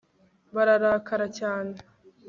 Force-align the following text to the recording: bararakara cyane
bararakara 0.55 1.25
cyane 1.37 1.75